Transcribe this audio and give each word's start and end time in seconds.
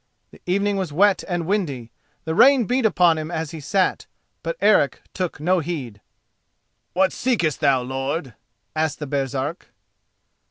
The 0.31 0.41
evening 0.47 0.77
was 0.77 0.91
wet 0.91 1.23
and 1.27 1.45
windy; 1.45 1.91
the 2.25 2.33
rain 2.33 2.65
beat 2.65 2.87
upon 2.87 3.19
him 3.19 3.29
as 3.29 3.51
he 3.51 3.59
sat, 3.59 4.07
but 4.41 4.57
Eric 4.59 5.03
took 5.13 5.39
no 5.39 5.59
heed. 5.59 6.01
"What 6.93 7.13
seekest 7.13 7.59
thou, 7.59 7.83
lord?" 7.83 8.33
asked 8.75 8.97
the 8.97 9.05
Baresark. 9.05 9.67